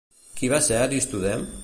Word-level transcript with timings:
Qui 0.39 0.49
va 0.53 0.61
ser 0.69 0.79
Aristodem? 0.87 1.45